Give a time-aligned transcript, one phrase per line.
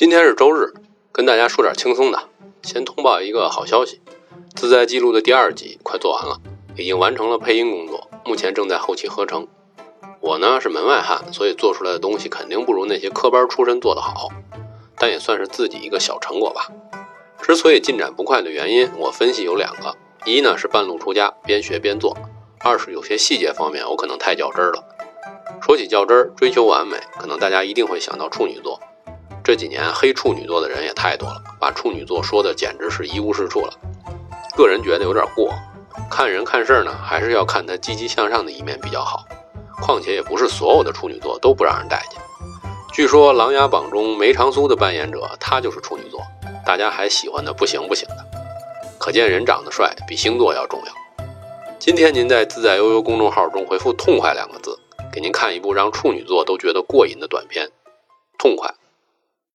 [0.00, 0.72] 今天是周日，
[1.12, 2.18] 跟大家说点轻松的。
[2.62, 4.00] 先通报一个好消息，
[4.56, 6.40] 自在记录的第二集快做完了，
[6.74, 9.46] 已经完成了配音工作，目前正在后期合成。
[10.20, 14.30] 我呢是门外汉，所以做出来的东西肯定不如那些科班出身做得好，
[14.96, 16.68] 但也算是自己一个小成果吧。
[17.42, 19.94] 之所以进展不快的原因，我分析有两个：
[20.24, 22.16] 一呢是半路出家，边学边做；
[22.60, 24.82] 二是有些细节方面我可能太较真了。
[25.60, 28.80] 说起较真儿，追求完美，可能大家一定会想到处女座。
[29.50, 33.72] 这几年黑处女座的人也太多了，把处女座说的简直是一无是处了。
[34.56, 35.52] 个人觉得有点过，
[36.08, 39.26] 看人看事呢，还是要看他积极向上的一面比较好。
[39.82, 42.20] 况且也不是所有的处女座都不让人待见。
[42.92, 46.22] 据说《琅琊榜》中梅长苏的扮演者他就是处女座，
[46.64, 48.24] 大家还喜欢的不行不行的。
[49.00, 51.24] 可见人长得帅比星座要重要。
[51.80, 54.78] 今天您在自在悠悠公众号中回复“痛快”两个字，
[55.12, 57.66] 给您看一部让处女座都觉得过瘾的短片，
[58.38, 58.68] 《痛快》。